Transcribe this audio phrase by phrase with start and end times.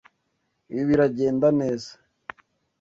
[0.71, 1.91] Ibi biragenda neza.